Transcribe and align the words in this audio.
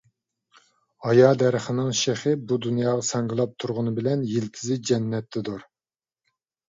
ھايا 1.07 1.27
دەرىخىنىڭ 1.41 1.91
شېخى 1.99 2.33
بۇ 2.51 2.57
دۇنياغا 2.67 3.05
ساڭگىلاپ 3.09 3.55
تۇرغىنى 3.65 3.95
بىلەن 4.01 4.25
يىلتىزى 4.33 4.79
جەننەتتىدۇر. 4.93 5.63